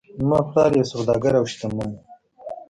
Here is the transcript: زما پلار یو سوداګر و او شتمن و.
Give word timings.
زما 0.19 0.39
پلار 0.49 0.71
یو 0.77 0.87
سوداګر 0.93 1.33
و 1.33 1.37
او 1.39 1.45
شتمن 1.51 1.89
و. 1.91 1.97